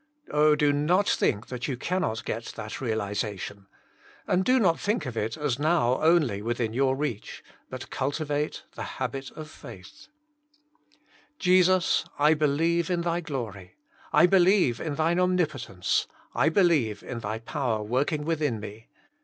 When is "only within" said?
6.01-6.73